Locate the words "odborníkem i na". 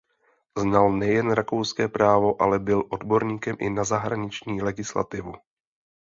2.89-3.83